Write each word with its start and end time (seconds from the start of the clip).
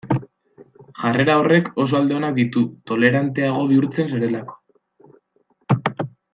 Jarrera 1.01 1.35
horrek 1.41 1.69
oso 1.83 1.99
alde 1.99 2.17
onak 2.21 2.33
ditu 2.41 2.65
toleranteago 2.93 3.69
bihurtzen 3.75 4.13
zarelako. 4.17 4.59